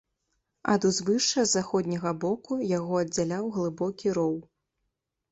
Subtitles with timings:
[0.75, 4.33] Ад узвышша з заходняга боку яго аддзяляў глыбокі роў.